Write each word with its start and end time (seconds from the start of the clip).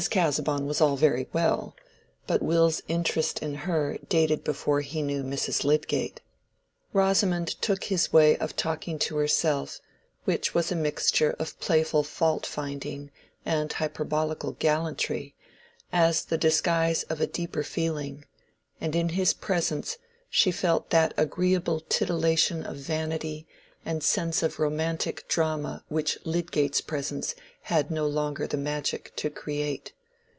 Casaubon 0.09 0.65
was 0.65 0.81
all 0.81 0.97
very 0.97 1.27
well; 1.31 1.75
but 2.25 2.41
Will's 2.41 2.81
interest 2.87 3.37
in 3.43 3.53
her 3.53 3.99
dated 4.09 4.43
before 4.43 4.81
he 4.81 5.03
knew 5.03 5.21
Mrs. 5.21 5.63
Lydgate. 5.63 6.21
Rosamond 6.91 7.49
took 7.61 7.83
his 7.83 8.11
way 8.11 8.35
of 8.37 8.55
talking 8.55 8.97
to 8.97 9.17
herself, 9.17 9.79
which 10.25 10.55
was 10.55 10.71
a 10.71 10.75
mixture 10.75 11.35
of 11.37 11.59
playful 11.59 12.01
fault 12.01 12.47
finding 12.47 13.11
and 13.45 13.73
hyperbolical 13.73 14.53
gallantry, 14.53 15.35
as 15.93 16.25
the 16.25 16.37
disguise 16.37 17.03
of 17.03 17.21
a 17.21 17.27
deeper 17.27 17.61
feeling; 17.61 18.25
and 18.81 18.95
in 18.95 19.09
his 19.09 19.33
presence 19.35 19.99
she 20.31 20.49
felt 20.49 20.89
that 20.89 21.13
agreeable 21.15 21.79
titillation 21.79 22.63
of 22.65 22.77
vanity 22.77 23.45
and 23.83 24.03
sense 24.03 24.43
of 24.43 24.59
romantic 24.59 25.27
drama 25.27 25.83
which 25.89 26.17
Lydgate's 26.23 26.81
presence 26.81 27.33
had 27.63 27.89
no 27.89 28.05
longer 28.05 28.45
the 28.45 28.57
magic 28.57 29.11
to 29.15 29.27
create. 29.27 29.91